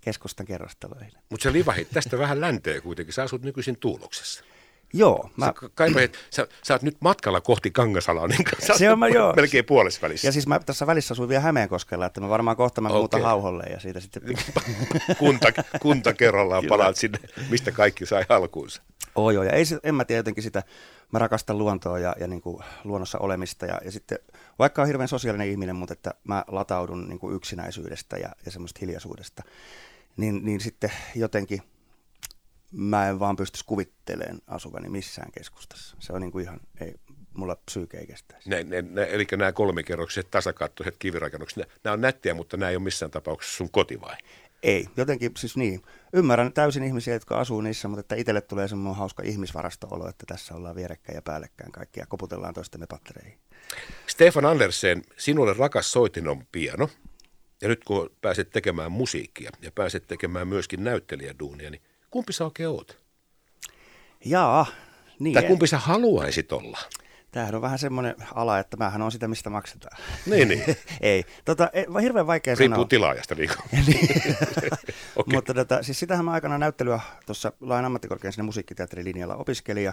keskustan 0.03 0.47
kerrostaloihin. 0.47 1.13
Mutta 1.31 1.45
sä 1.45 1.53
livahit 1.53 1.89
tästä 1.93 2.19
vähän 2.19 2.41
länteen 2.41 2.83
kuitenkin. 2.83 3.15
Sä 3.15 3.23
asut 3.23 3.43
nykyisin 3.43 3.77
Tuuloksessa. 3.77 4.45
Joo. 4.93 5.31
Mä... 5.37 5.47
Sä, 5.47 5.53
kaipa, 5.75 6.01
sä, 6.31 6.47
sä 6.63 6.75
oot 6.75 6.83
nyt 6.83 6.97
matkalla 7.01 7.41
kohti 7.41 7.71
Kangasalaa, 7.71 8.27
niin 8.27 8.45
se 8.77 8.91
on 8.91 8.99
mä, 8.99 9.09
joo. 9.09 9.33
melkein 9.37 9.65
puolessa 9.65 10.01
välissä. 10.03 10.29
Ja 10.29 10.33
siis 10.33 10.47
mä 10.47 10.59
tässä 10.59 10.87
välissä 10.87 11.15
asuin 11.15 11.29
vielä 11.29 11.43
Hämeenkoskella, 11.43 12.07
että 12.07 12.21
mä 12.21 12.29
varmaan 12.29 12.57
kohta 12.57 12.81
mä 12.81 12.89
okay. 12.89 12.99
muutan 12.99 13.23
hauholle 13.23 13.65
ja 13.65 13.81
siitä 13.81 14.01
sitten... 14.01 14.23
kunta, 15.19 15.53
kunta 15.81 16.15
kerrallaan 16.15 16.65
palaat 16.69 16.97
sinne, 16.97 17.19
mistä 17.51 17.73
kaikki 17.73 18.07
sai 18.07 18.25
alkuunsa. 18.29 18.83
Oo 19.15 19.31
joo, 19.31 19.43
ja 19.43 19.53
ei, 19.53 19.65
en 19.83 19.95
mä 19.95 20.05
tiedä 20.05 20.19
jotenkin 20.19 20.43
sitä, 20.43 20.63
mä 21.13 21.19
rakastan 21.19 21.59
luontoa 21.59 21.99
ja, 21.99 22.17
ja 22.21 22.27
niin 22.27 22.43
kuin 22.43 22.65
luonnossa 22.85 23.19
olemista 23.19 23.67
ja, 23.67 23.81
ja 23.85 23.93
sitten, 23.93 24.19
vaikka 24.59 24.83
on 24.83 24.89
hirveän 24.89 25.09
sosiaalinen 25.09 25.49
ihminen, 25.49 25.77
mutta 25.77 25.93
että 25.93 26.15
mä 26.25 26.45
lataudun 26.49 27.09
niin 27.09 27.19
kuin 27.19 27.37
yksinäisyydestä 27.37 28.17
ja, 28.17 28.29
ja 28.45 28.51
semmoista 28.51 28.79
hiljaisuudesta, 28.81 29.43
niin, 30.17 30.45
niin 30.45 30.61
sitten 30.61 30.93
jotenkin 31.15 31.63
mä 32.73 33.09
en 33.09 33.19
vaan 33.19 33.37
pysty 33.37 33.61
kuvittelemaan 33.67 34.41
asuvani 34.47 34.89
missään 34.89 35.33
keskustassa. 35.33 35.97
Se 36.01 36.13
on 36.13 36.21
niin 36.21 36.33
kuin 36.33 36.45
ihan, 36.45 36.61
ei, 36.81 36.95
mulla 37.35 37.57
psyyke 37.57 37.99
ei 37.99 38.07
kestäisi. 38.07 38.51
Ne, 38.51 38.63
ne, 38.63 38.83
ne, 38.83 39.07
eli 39.11 39.27
nämä 39.31 39.53
kolmikerrokset, 39.53 40.31
tasakattoiset 40.31 40.97
kivirakennukset, 40.99 41.69
nämä 41.85 41.95
on 41.95 42.01
nättiä, 42.01 42.35
mutta 42.35 42.57
nämä 42.57 42.71
ei 42.71 42.77
ole 42.77 42.85
missään 42.85 43.11
tapauksessa 43.11 43.57
sun 43.57 43.71
koti 43.71 44.01
vai? 44.01 44.17
Ei, 44.63 44.87
jotenkin 44.97 45.33
siis 45.37 45.57
niin. 45.57 45.83
Ymmärrän 46.13 46.53
täysin 46.53 46.85
ihmisiä, 46.85 47.15
jotka 47.15 47.41
asuu 47.41 47.61
niissä, 47.61 47.89
mutta 47.89 48.01
että 48.01 48.15
itselle 48.15 48.41
tulee 48.41 48.69
semmoinen 48.69 48.99
hauska 48.99 49.23
ihmisvarasto-olo, 49.23 50.09
että 50.09 50.27
tässä 50.27 50.55
ollaan 50.55 50.77
vierekkäin 50.77 51.17
ja 51.17 51.23
päällekkäin 51.23 51.73
kaikki 51.73 52.01
ja 52.01 52.07
koputellaan 52.07 52.55
toistemme 52.55 52.87
pattereihin. 52.87 53.39
Stefan 54.07 54.45
Andersen, 54.45 55.03
sinulle 55.17 55.53
rakas 55.59 55.93
soitin 55.93 56.29
on 56.29 56.47
piano. 56.53 56.89
Ja 57.63 57.69
nyt 57.69 57.85
kun 57.85 58.11
pääset 58.21 58.51
tekemään 58.51 58.93
musiikkia 58.93 59.51
ja 59.63 59.73
pääset 59.73 60.07
tekemään 60.07 60.49
myöskin 60.49 60.85
näyttelijäduunia, 60.85 61.71
niin 61.71 61.83
kumpi 62.11 62.33
sä 62.33 62.45
oikein 62.45 62.69
oot? 62.69 63.03
Jaa, 64.25 64.67
niin. 65.19 65.35
Tai 65.35 65.43
kumpi 65.43 65.67
sä 65.67 65.79
haluaisit 65.79 66.53
olla? 66.53 66.79
Tämähän 67.33 67.55
on 67.55 67.63
vähän 67.63 67.79
semmoinen 67.79 68.15
ala, 68.35 68.59
että 68.59 68.77
mähän 68.77 69.03
on 69.03 69.13
sitä, 69.13 69.29
mistä 69.29 69.51
maksetaan. 69.51 69.99
Niin, 70.27 70.49
niin. 70.49 70.65
ei. 71.01 71.25
Tota, 71.45 71.71
ei, 71.73 71.87
hirveän 72.03 72.27
vaikea 72.27 72.55
Riippuu 72.55 72.75
sanoa. 72.75 72.89
tilaajasta. 72.89 73.35
Niin. 73.39 73.51
okay. 75.17 75.35
Mutta 75.35 75.55
tota, 75.55 75.83
siis 75.83 76.01
sitähän 76.01 76.25
mä 76.25 76.33
aikana 76.33 76.59
näyttelyä 76.59 77.01
tuossa 77.27 77.53
Lain 77.61 77.85
ammattikorkean 77.85 78.33
sinne 78.33 78.45
musiikkiteatterilinjalla 78.45 79.37
opiskelin 79.37 79.85
ja 79.85 79.93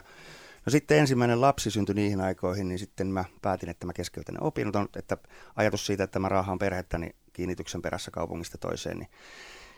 No 0.66 0.70
sitten 0.70 0.98
ensimmäinen 0.98 1.42
lapsi 1.42 1.72
syntyi 1.72 1.96
niihin 1.96 2.22
aikoihin, 2.22 2.68
niin 2.68 2.80
sitten 2.80 3.08
mä 3.08 3.26
päätin, 3.42 3.70
että 3.70 3.86
mä 3.86 3.94
keskeytän 3.94 4.36
ne 4.36 4.40
opinnot, 4.42 4.96
että 4.96 5.18
ajatus 5.56 5.86
siitä, 5.86 6.04
että 6.04 6.20
mä 6.20 6.30
raahaan 6.30 6.60
perhettä 6.60 6.98
niin 6.98 7.16
kiinnityksen 7.34 7.82
perässä 7.82 8.12
kaupungista 8.12 8.58
toiseen, 8.58 8.98
niin, 8.98 9.10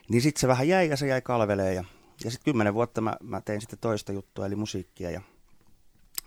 niin 0.09 0.21
sitten 0.21 0.41
se 0.41 0.47
vähän 0.47 0.67
jäi 0.67 0.89
ja 0.89 0.97
se 0.97 1.07
jäi 1.07 1.21
kalveleen 1.21 1.75
ja, 1.75 1.83
ja 2.23 2.31
sitten 2.31 2.45
kymmenen 2.45 2.73
vuotta 2.73 3.01
mä, 3.01 3.15
mä 3.23 3.41
tein 3.41 3.61
sitten 3.61 3.79
toista 3.79 4.11
juttua, 4.11 4.45
eli 4.45 4.55
musiikkia 4.55 5.11
ja 5.11 5.21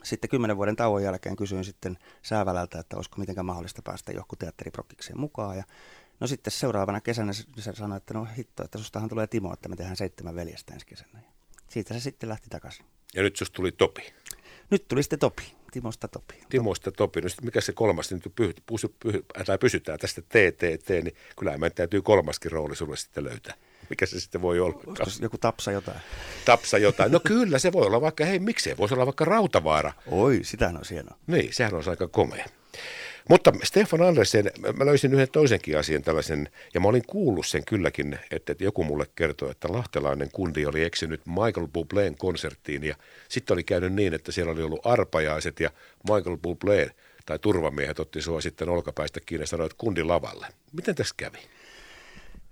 sitten 0.05 0.31
kymmenen 0.31 0.57
vuoden 0.57 0.77
tauon 0.77 1.03
jälkeen 1.03 1.37
kysyin 1.37 1.65
sitten 1.65 1.99
Säävälältä, 2.23 2.79
että 2.79 2.97
olisiko 2.97 3.17
mitenkään 3.19 3.47
mahdollista 3.47 3.83
päästä 3.83 4.13
johonkin 4.13 4.39
teatteriprokkikseen 4.39 5.21
mukaan. 5.21 5.57
Ja 5.57 5.65
no 6.21 6.27
sitten 6.27 6.51
seuraavana 6.51 7.01
kesänä 7.01 7.33
se 7.33 7.47
sanoi, 7.73 7.97
että 7.97 8.15
no 8.15 8.27
hitto, 8.37 8.65
että 8.65 8.79
sustahan 8.79 9.09
tulee 9.09 9.27
Timo, 9.27 9.53
että 9.53 9.69
me 9.69 9.77
tehdään 9.77 9.97
seitsemän 9.97 10.35
veljestä 10.35 10.75
ensi 10.75 10.87
kesänä. 10.87 11.21
Ja 11.23 11.29
siitä 11.69 11.95
se 11.95 12.01
sitten 12.01 12.29
lähti 12.29 12.49
takaisin. 12.51 12.87
Ja 13.15 13.23
nyt 13.23 13.37
susta 13.37 13.55
tuli 13.57 13.73
Topi. 13.73 14.15
Nyt 14.71 14.89
tuli 14.89 15.03
sitten 15.03 15.19
Topi, 15.19 15.43
Timosta 15.73 16.09
Topi. 16.09 16.35
Timosta 16.49 16.93
Topi. 16.93 17.21
No 17.21 17.29
mikä 17.43 17.61
se 17.61 17.73
kolmas, 17.73 18.13
nyt 18.13 18.33
py, 18.35 18.55
pysy, 18.67 18.95
py, 19.03 19.25
tai 19.47 19.59
pysytään 19.59 19.99
tästä 19.99 20.23
TTT, 20.23 20.89
niin 20.89 21.17
kyllä 21.39 21.59
meidän 21.59 21.75
täytyy 21.75 22.03
kolmaskin 22.03 22.53
rooli 22.53 22.77
sulle 22.77 22.97
sitten 22.97 23.25
löytää. 23.25 23.55
Mikä 23.91 24.07
se 24.07 24.21
sitten 24.21 24.43
voi 24.43 24.61
olla? 24.61 24.81
Joku 25.21 25.39
tapsa 25.39 25.73
jotain? 25.73 25.99
Tapsa 26.45 26.79
jotain. 26.79 27.13
No 27.13 27.21
kyllä, 27.21 27.59
se 27.59 27.73
voi 27.73 27.87
olla 27.87 28.01
vaikka, 28.01 28.25
hei 28.25 28.39
miksei, 28.39 28.77
voisi 28.77 28.95
olla 28.95 29.07
vaikka 29.07 29.25
Rautavaara. 29.25 29.93
Oi, 30.11 30.41
sitähän 30.43 30.77
on 30.77 30.83
hienoa. 30.91 31.17
Niin, 31.27 31.53
sehän 31.53 31.75
on 31.75 31.83
aika 31.89 32.09
komea. 32.09 32.45
Mutta 33.29 33.53
Stefan 33.63 34.03
Andersen, 34.03 34.51
mä 34.77 34.87
löysin 34.87 35.15
yhden 35.15 35.29
toisenkin 35.33 35.79
asian 35.79 36.03
tällaisen, 36.03 36.49
ja 36.75 36.81
mä 36.81 36.89
olin 36.89 37.07
kuullut 37.07 37.47
sen 37.47 37.65
kylläkin, 37.65 38.19
että, 38.31 38.53
että 38.53 38.65
joku 38.65 38.85
mulle 38.85 39.07
kertoi, 39.17 39.51
että 39.51 39.73
lahtelainen 39.73 40.31
kundi 40.33 40.67
oli 40.67 40.85
eksynyt 40.85 41.21
Michael 41.27 41.69
Bubleen 41.73 42.17
konserttiin, 42.17 42.85
ja 42.85 42.97
sitten 43.29 43.55
oli 43.55 43.65
käynyt 43.65 43.93
niin, 43.93 44.15
että 44.15 44.33
siellä 44.33 44.53
oli 44.53 44.63
ollut 44.63 44.87
arpajaiset, 44.87 45.61
ja 45.61 45.71
Michael 46.13 46.37
Bublé 46.37 46.91
tai 47.27 47.39
turvamiehet 47.39 48.01
otti 48.01 48.23
sua 48.23 48.41
sitten 48.41 48.69
olkapäistä 48.69 49.21
kiinni 49.27 49.43
ja 49.43 49.47
sanoi, 49.47 49.67
että 49.67 49.79
kundi 49.79 50.03
lavalle. 50.03 50.47
Miten 50.73 50.95
tässä 50.95 51.15
kävi? 51.17 51.39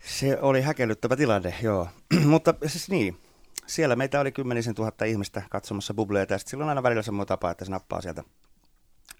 Se 0.05 0.39
oli 0.41 0.63
häkellyttävä 0.63 1.17
tilanne, 1.17 1.55
joo. 1.63 1.89
Mutta 2.27 2.55
siis 2.67 2.89
niin, 2.91 3.21
siellä 3.67 3.97
meitä 3.97 4.21
oli 4.21 4.33
kymmenisen 4.33 4.75
tuhatta 4.75 5.05
ihmistä 5.05 5.43
katsomassa 5.51 5.95
bubleita 5.95 6.35
ja 6.35 6.39
silloin 6.39 6.69
aina 6.69 6.83
välillä 6.83 7.03
semmoinen 7.03 7.29
tapa, 7.29 7.51
että 7.51 7.65
se 7.65 7.71
nappaa 7.71 8.01
sieltä 8.01 8.25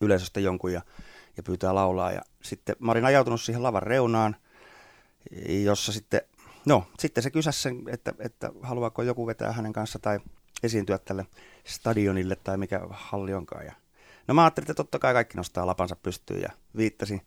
yleisöstä 0.01 0.41
jonkun 0.41 0.73
ja, 0.73 0.83
ja 1.37 1.43
pyytää 1.43 1.75
laulaa. 1.75 2.13
Ja 2.13 2.23
sitten 2.43 2.77
mä 2.79 2.93
olin 2.93 3.05
ajautunut 3.05 3.41
siihen 3.41 3.63
lavan 3.63 3.83
reunaan, 3.83 4.37
jossa 5.65 5.93
sitten, 5.93 6.21
no 6.65 6.87
sitten 6.99 7.23
se 7.23 7.31
kysäsi 7.31 7.63
sen, 7.63 7.83
että, 7.89 8.15
että 8.19 8.51
haluaako 8.63 9.03
joku 9.03 9.27
vetää 9.27 9.53
hänen 9.53 9.73
kanssa 9.73 9.99
tai 9.99 10.21
esiintyä 10.63 10.99
tälle 10.99 11.27
stadionille 11.65 12.37
tai 12.37 12.57
mikä 12.57 12.81
halli 12.91 13.35
onkaan. 13.35 13.67
Ja, 13.67 13.73
no 14.29 14.35
mä 14.35 14.45
ajattelin, 14.45 14.65
että 14.65 14.75
totta 14.75 14.99
kai 14.99 15.13
kaikki 15.13 15.37
nostaa 15.37 15.67
lapansa 15.67 15.97
pystyyn 15.97 16.41
ja 16.43 16.49
viittasin 16.77 17.21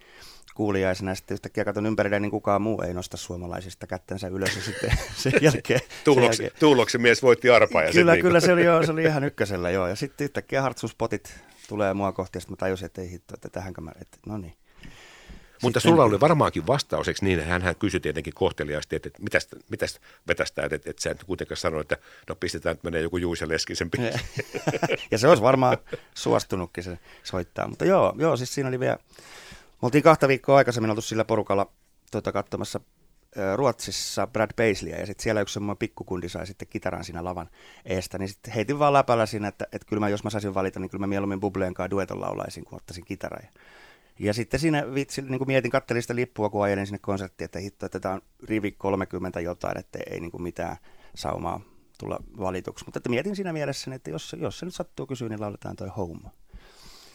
kuulijaisena 0.56 1.12
ja 1.12 1.16
sitten 1.16 1.36
yhtäkkiä 1.36 1.66
katson 1.66 1.86
ympärille, 1.86 2.20
niin 2.20 2.32
kukaan 2.32 2.62
muu 2.62 2.82
ei 2.82 2.94
nosta 2.94 3.18
suomalaisista 3.18 3.88
kättensä 3.88 4.28
ylös 4.28 4.56
ja 4.56 4.62
sitten 4.62 4.92
sen 5.16 5.34
jälkeen... 5.42 5.80
Tuuloksi, 6.04 6.38
sen 6.38 6.44
jälkeen, 6.44 6.60
tuuloksi 6.60 6.98
mies 6.98 7.24
voitti 7.24 7.50
arpaa. 7.50 7.84
Ja 7.84 7.92
kyllä, 7.92 8.14
niin 8.14 8.22
kyllä 8.22 8.40
se 8.40 8.54
oli, 8.54 8.64
joo, 8.64 8.86
se 8.86 8.92
oli 8.92 9.04
ihan 9.04 9.24
ykkösellä 9.24 9.70
joo. 9.70 9.88
Ja 9.88 9.96
sitten 9.96 10.26
yhtäkkiä 10.26 10.62
hartsuspotit 10.62 11.40
tulee 11.70 11.94
mua 11.94 12.12
kohti 12.12 12.38
ja 12.38 12.42
sitten 12.42 12.54
mä 12.54 12.58
tajusin, 12.58 12.86
että 12.86 13.02
ei 13.02 13.12
hitto, 13.12 13.34
että 13.34 13.50
tähänkö 13.50 13.82
mä, 13.82 13.92
että 14.02 14.18
no 14.26 14.38
niin. 14.38 14.54
Mutta 15.62 15.80
Sitten- 15.80 15.92
sulla 15.92 16.04
oli 16.04 16.20
varmaankin 16.20 16.68
vastaukseksi 16.68 17.26
niin, 17.26 17.44
hän, 17.44 17.62
hän 17.62 17.76
kysyi 17.76 18.00
tietenkin 18.00 18.34
kohteliaasti, 18.34 18.96
että, 18.96 19.08
että 19.08 19.24
mitäs, 19.24 19.50
mitäs 19.70 20.00
vetästää, 20.28 20.66
että, 20.66 20.76
että 20.76 21.02
sä 21.02 21.12
et 21.12 21.24
kuitenkaan 21.24 21.58
sano, 21.58 21.80
että 21.80 21.98
no 22.30 22.36
pistetään, 22.36 22.74
että 22.74 22.88
menee 22.88 23.02
joku 23.02 23.18
Juise 23.18 23.48
Leskisen 23.48 23.90
ja 25.12 25.18
se 25.18 25.28
olisi 25.28 25.44
varmaan 25.44 25.78
suostunutkin 26.16 26.84
se 26.84 27.00
soittaa. 27.24 27.68
Mutta 27.68 27.86
joo, 27.86 28.14
joo, 28.18 28.38
siis 28.38 28.56
siinä 28.56 28.70
oli 28.70 28.80
vielä, 28.80 28.98
me 29.58 29.80
oltiin 29.82 30.04
kahta 30.04 30.28
viikkoa 30.28 30.58
aikaisemmin 30.58 30.90
oltu 30.90 31.02
sillä 31.02 31.26
porukalla 31.26 31.72
tuota, 32.12 32.32
katsomassa 32.32 32.80
Ruotsissa 33.56 34.28
Brad 34.28 34.52
Paisleyä 34.56 34.98
ja 34.98 35.06
sitten 35.06 35.24
siellä 35.24 35.42
yksi 35.42 35.54
semmoinen 35.54 35.78
pikkukundi 35.78 36.30
sai 36.30 36.48
sitten 36.48 36.68
kitaran 36.68 37.04
siinä 37.04 37.24
lavan 37.24 37.50
eestä, 37.86 38.18
niin 38.18 38.30
sitten 38.30 38.54
heitin 38.54 38.80
vaan 38.80 38.94
läpällä 38.94 39.26
siinä, 39.26 39.48
että, 39.48 39.68
että 39.72 39.88
kyllä 39.88 40.00
mä, 40.00 40.10
jos 40.10 40.24
mä 40.24 40.30
saisin 40.30 40.54
valita, 40.54 40.80
niin 40.80 40.90
kyllä 40.90 41.02
mä 41.02 41.08
mieluummin 41.08 41.40
Bubleen 41.40 41.74
kanssa 41.74 41.90
dueton 41.90 42.22
laulaisin, 42.22 42.66
kun 42.66 42.78
ottaisin 42.78 43.06
kitaran. 43.06 43.44
Ja, 43.44 43.62
ja 44.20 44.34
sitten 44.34 44.60
siinä 44.60 44.94
vitsi, 44.94 45.22
niin 45.22 45.38
kuin 45.38 45.48
mietin, 45.48 45.72
kattelin 45.72 46.02
sitä 46.02 46.16
lippua, 46.16 46.50
kun 46.50 46.64
ajelin 46.64 46.88
sinne 46.88 47.00
konserttiin, 47.00 47.46
että 47.46 47.60
hitto, 47.60 47.86
että 47.86 48.00
tämä 48.00 48.14
on 48.14 48.22
rivi 48.44 48.72
30 48.72 49.40
jotain, 49.40 49.78
että 49.78 50.00
ei 50.12 50.20
niin 50.20 50.32
kuin 50.32 50.44
mitään 50.44 50.78
saumaa 51.16 51.62
tulla 51.98 52.20
valituksi. 52.38 52.86
Mutta 52.86 52.98
että 52.98 53.10
mietin 53.10 53.36
siinä 53.36 53.54
mielessä, 53.54 53.96
että 53.96 54.10
jos, 54.10 54.36
jos 54.40 54.60
se 54.60 54.66
nyt 54.66 54.76
sattuu 54.76 55.08
kysyä, 55.08 55.30
niin 55.30 55.42
lauletaan 55.42 55.76
toi 55.76 55.90
home. 55.98 56.30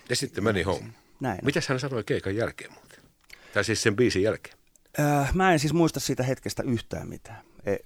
Ja 0.08 0.16
sitten 0.16 0.44
meni 0.44 0.62
home. 0.62 0.92
Näin. 1.20 1.38
Mitäs 1.44 1.68
hän 1.68 1.80
sanoi 1.80 2.04
keikan 2.04 2.36
jälkeen 2.36 2.72
muuten? 2.72 2.98
Tai 3.54 3.64
siis 3.64 3.82
sen 3.82 3.96
biisin 3.96 4.22
jälkeen. 4.22 4.56
Äh, 5.00 5.34
mä 5.34 5.52
en 5.52 5.58
siis 5.58 5.72
muista 5.72 6.00
siitä 6.00 6.22
hetkestä 6.22 6.62
yhtään 6.62 7.08
mitään. 7.08 7.40
E, 7.64 7.76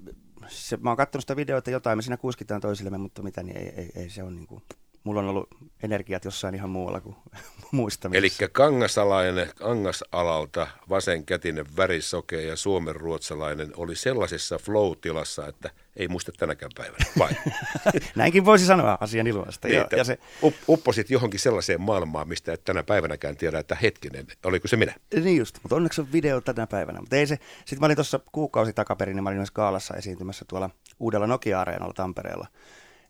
se, 0.49 0.77
mä 0.77 0.91
oon 0.91 0.97
katsonut 0.97 1.23
sitä 1.23 1.37
videota 1.37 1.71
jotain, 1.71 1.99
me 1.99 2.03
siinä 2.03 2.17
kuiskitaan 2.17 2.61
toisillemme, 2.61 2.99
mutta 2.99 3.23
mitä, 3.23 3.43
niin 3.43 3.57
ei, 3.57 3.69
ei, 3.77 3.91
ei 3.95 4.11
se 4.11 4.23
on 4.23 4.37
niin 4.37 4.47
kuin, 4.47 4.63
mulla 5.05 5.21
on 5.21 5.29
ollut 5.29 5.49
energiat 5.83 6.25
jossain 6.25 6.55
ihan 6.55 6.71
muualla 6.71 7.01
kuin 7.01 7.17
muistamisessa. 7.73 8.45
Eli 8.45 8.49
kangasalainen, 8.53 9.51
kangasalalta 9.55 10.67
vasenkätinen 10.89 11.67
värisokea 11.77 12.41
ja 12.41 12.57
suomen 12.57 12.97
ruotsalainen 12.97 13.73
oli 13.77 13.97
sellaisessa 13.97 14.59
flow-tilassa, 14.59 15.47
että 15.47 15.71
ei 15.97 16.09
muista 16.09 16.33
tänäkään 16.33 16.71
päivänä. 16.77 17.05
Vai? 17.19 17.31
Näinkin 18.17 18.45
voisi 18.45 18.67
sanoa 18.67 18.99
asian 19.01 19.27
iloista. 19.27 19.69
niin, 19.69 19.81
että 19.81 19.97
ja 19.97 20.05
se, 20.05 20.19
up, 20.43 20.55
upposit 20.69 21.11
johonkin 21.11 21.41
sellaiseen 21.41 21.81
maailmaan, 21.81 22.29
mistä 22.29 22.53
et 22.53 22.65
tänä 22.65 22.83
päivänäkään 22.83 23.37
tiedä, 23.37 23.59
että 23.59 23.77
hetkinen, 23.83 24.27
oliko 24.45 24.69
se 24.69 24.77
minä? 24.77 24.95
Niin 25.15 25.37
just, 25.37 25.59
mutta 25.63 25.77
onneksi 25.77 26.01
on 26.01 26.13
video 26.13 26.41
tänä 26.41 26.67
päivänä. 26.67 27.01
Mutta 27.01 27.17
ei 27.17 27.27
se, 27.27 27.39
sitten 27.59 27.81
mä 27.81 27.87
olin 27.87 27.97
tuossa 27.97 28.21
kuukausi 28.33 28.73
takaperin, 28.73 29.17
niin 29.17 29.25
mä 29.25 29.29
olin 29.29 29.39
myös 29.39 29.51
Gaalassa 29.51 29.95
esiintymässä 29.95 30.45
tuolla 30.49 30.71
uudella 31.01 31.27
Nokia-areenalla 31.27 31.95
Tampereella. 31.95 32.47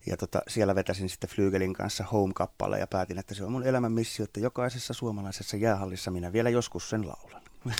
Ja 0.05 0.17
tota, 0.17 0.41
siellä 0.47 0.75
vetäsin 0.75 1.09
sitten 1.09 1.29
Flygelin 1.29 1.73
kanssa 1.73 2.03
Home-kappale 2.03 2.79
ja 2.79 2.87
päätin, 2.87 3.19
että 3.19 3.33
se 3.33 3.43
on 3.43 3.51
mun 3.51 3.67
elämän 3.67 3.91
missio, 3.91 4.23
että 4.23 4.39
jokaisessa 4.39 4.93
suomalaisessa 4.93 5.57
jäähallissa 5.57 6.11
minä 6.11 6.33
vielä 6.33 6.49
joskus 6.49 6.89
sen 6.89 7.07
laulan. 7.07 7.41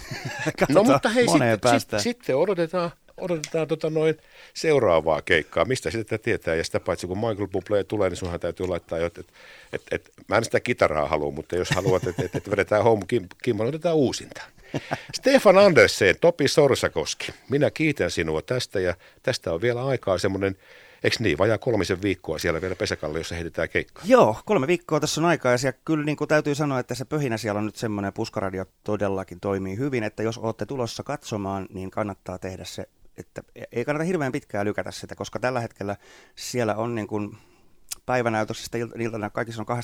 No 0.70 0.84
mutta 0.84 1.10
hei, 1.10 1.28
sitten, 1.28 1.80
sit, 1.80 2.00
sitten 2.00 2.36
odotetaan, 2.36 2.92
odotetaan 3.18 3.68
tota 3.68 3.90
noin 3.90 4.18
seuraavaa 4.54 5.22
keikkaa. 5.22 5.66
Mistä 5.66 5.92
sitä 5.92 6.18
tietää? 6.18 6.56
Ja 6.56 6.64
sitä 6.64 6.80
paitsi 6.80 7.08
kun 7.08 7.18
Michael 7.18 7.48
Bublé 7.48 7.84
tulee, 7.88 8.10
niin 8.10 8.18
sunhan 8.18 8.40
täytyy 8.40 8.68
laittaa 8.68 9.00
jo, 9.00 9.06
että 9.06 9.22
et, 9.22 9.28
et, 9.74 9.82
et, 9.92 10.12
mä 10.28 10.38
en 10.38 10.44
sitä 10.44 10.60
kitaraa 10.60 11.08
halua, 11.08 11.32
mutta 11.32 11.56
jos 11.56 11.70
haluat, 11.70 12.08
että 12.08 12.24
et, 12.26 12.36
et 12.36 12.52
vedetään 12.52 12.84
home 12.84 13.06
kim, 13.08 13.28
kim, 13.44 13.60
otetaan 13.60 13.96
uusinta. 13.96 14.42
Stefan 15.18 15.58
Andersen, 15.58 16.16
Topi 16.22 16.48
Sorsakoski, 16.48 17.34
minä 17.50 17.72
kiitän 17.72 18.12
sinua 18.12 18.42
tästä 18.42 18.80
ja 18.80 18.96
tästä 19.24 19.54
on 19.54 19.62
vielä 19.62 19.86
aikaa 19.86 20.18
semmoinen, 20.18 20.58
eikö 21.04 21.18
niin, 21.20 21.38
vajaa 21.38 21.58
kolmisen 21.58 22.02
viikkoa 22.02 22.40
siellä 22.40 22.62
vielä 22.62 22.76
Pesäkalle, 22.76 23.18
jossa 23.18 23.36
heitetään 23.36 23.70
keikkaa. 23.70 24.04
Joo, 24.08 24.38
kolme 24.46 24.68
viikkoa 24.68 25.00
tässä 25.00 25.22
on 25.22 25.26
aikaa 25.26 25.52
ja 25.52 25.58
siellä 25.58 25.80
kyllä 25.86 26.06
niin 26.06 26.18
kuin 26.18 26.28
täytyy 26.28 26.56
sanoa, 26.56 26.80
että 26.80 26.96
se 26.96 27.06
pöhinä 27.06 27.38
siellä 27.38 27.60
on 27.60 27.66
nyt 27.66 27.76
semmoinen, 27.76 28.14
puskaradio 28.14 28.66
todellakin 28.84 29.40
toimii 29.40 29.78
hyvin, 29.78 30.04
että 30.04 30.24
jos 30.24 30.38
olette 30.38 30.66
tulossa 30.66 31.04
katsomaan, 31.04 31.68
niin 31.74 31.92
kannattaa 31.92 32.40
tehdä 32.40 32.64
se, 32.66 32.90
että 33.18 33.44
ei 33.72 33.86
kannata 33.86 34.06
hirveän 34.06 34.32
pitkään 34.32 34.66
lykätä 34.66 34.92
sitä, 34.92 35.16
koska 35.16 35.40
tällä 35.40 35.60
hetkellä 35.60 35.96
siellä 36.36 36.76
on 36.76 36.96
niin 36.96 37.08
kuin 37.08 37.38
päivänäytöksistä 38.06 38.78
il- 38.78 39.02
iltana 39.02 39.30
kaikissa 39.30 39.62
on 39.68 39.78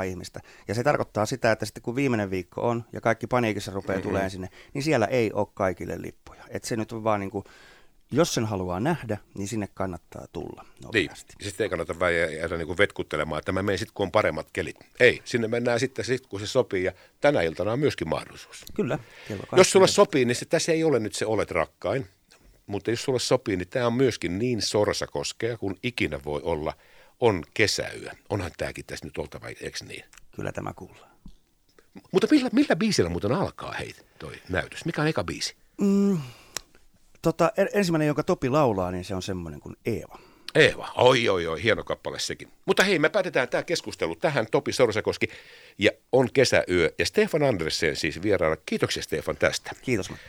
200-300 0.00 0.02
ihmistä. 0.06 0.40
Ja 0.68 0.74
se 0.74 0.82
tarkoittaa 0.82 1.26
sitä, 1.26 1.52
että 1.52 1.64
sitten 1.66 1.82
kun 1.82 1.96
viimeinen 1.96 2.30
viikko 2.30 2.68
on 2.68 2.84
ja 2.92 3.00
kaikki 3.00 3.26
paniikissa 3.26 3.72
rupeaa 3.72 4.00
tulemaan 4.02 4.30
sinne, 4.30 4.48
niin 4.74 4.82
siellä 4.82 5.06
ei 5.06 5.32
ole 5.32 5.46
kaikille 5.54 6.02
lippuja. 6.02 6.42
Että 6.48 6.68
se 6.68 6.76
nyt 6.76 6.92
on 6.92 7.04
vaan 7.04 7.20
niin 7.20 7.30
kuin, 7.30 7.44
jos 8.10 8.34
sen 8.34 8.44
haluaa 8.44 8.80
nähdä, 8.80 9.18
niin 9.34 9.48
sinne 9.48 9.68
kannattaa 9.74 10.26
tulla 10.32 10.62
Niin, 10.62 10.82
nopeasti. 10.84 11.34
sitten 11.40 11.64
ei 11.64 11.68
kannata 11.70 11.98
vähän 11.98 12.14
jäädä 12.14 12.56
niin 12.56 12.78
vetkuttelemaan, 12.78 13.38
että 13.38 13.52
mä 13.52 13.62
menen 13.62 13.78
sitten, 13.78 13.94
kun 13.94 14.06
on 14.06 14.12
paremmat 14.12 14.46
kelit. 14.52 14.76
Ei, 15.00 15.20
sinne 15.24 15.48
mennään 15.48 15.80
sitten, 15.80 16.04
sit, 16.04 16.26
kun 16.26 16.40
se 16.40 16.46
sopii 16.46 16.84
ja 16.84 16.92
tänä 17.20 17.42
iltana 17.42 17.72
on 17.72 17.78
myöskin 17.78 18.08
mahdollisuus. 18.08 18.64
Kyllä. 18.74 18.98
Jos 19.28 19.38
sulle 19.70 19.86
20. 19.86 19.86
sopii, 19.92 20.24
niin 20.24 20.36
se, 20.36 20.44
tässä 20.44 20.72
ei 20.72 20.84
ole 20.84 20.98
nyt 20.98 21.14
se 21.14 21.26
olet 21.26 21.50
rakkain, 21.50 22.06
mutta 22.66 22.90
jos 22.90 23.02
sulle 23.02 23.18
sopii, 23.18 23.56
niin 23.56 23.68
tämä 23.68 23.86
on 23.86 23.92
myöskin 23.94 24.38
niin 24.38 24.62
sorsakoskea 24.62 25.56
kuin 25.58 25.76
ikinä 25.82 26.20
voi 26.24 26.40
olla. 26.44 26.72
On 27.20 27.44
kesäyö. 27.54 28.10
Onhan 28.28 28.50
tämäkin 28.56 28.84
tässä 28.84 29.06
nyt 29.06 29.18
oltava, 29.18 29.48
eikö 29.48 29.84
niin? 29.84 30.04
Kyllä 30.36 30.52
tämä 30.52 30.72
kuullaan. 30.76 31.10
Mutta 32.12 32.26
millä, 32.30 32.50
millä 32.52 32.76
biisillä 32.76 33.10
muuten 33.10 33.32
alkaa 33.32 33.72
hei 33.72 33.94
toi 34.18 34.34
näytös? 34.48 34.84
Mikä 34.84 35.02
on 35.02 35.08
eka 35.08 35.24
biisi? 35.24 35.56
Mm, 35.80 36.18
tota, 37.22 37.52
en- 37.56 37.68
ensimmäinen, 37.74 38.06
jonka 38.06 38.22
Topi 38.22 38.48
laulaa, 38.48 38.90
niin 38.90 39.04
se 39.04 39.14
on 39.14 39.22
semmoinen 39.22 39.60
kuin 39.60 39.76
Eeva. 39.86 40.18
Eeva, 40.54 40.92
oi 40.94 41.28
oi 41.28 41.46
oi, 41.46 41.62
hieno 41.62 41.84
kappale 41.84 42.18
sekin. 42.18 42.52
Mutta 42.64 42.82
hei, 42.82 42.98
me 42.98 43.08
päätetään 43.08 43.48
tämä 43.48 43.62
keskustelu 43.62 44.16
tähän 44.16 44.46
Topi 44.50 44.72
Sorsakoski 44.72 45.28
ja 45.78 45.90
on 46.12 46.28
kesäyö 46.32 46.90
ja 46.98 47.06
Stefan 47.06 47.42
Andersen 47.42 47.96
siis 47.96 48.22
vieraana. 48.22 48.56
Kiitoksia 48.66 49.02
Stefan 49.02 49.36
tästä. 49.36 49.70
Kiitos 49.82 50.10
Matti. 50.10 50.24